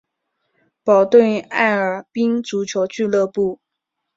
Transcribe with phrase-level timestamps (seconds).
[0.83, 3.59] 保顿艾尔宾足球俱乐部。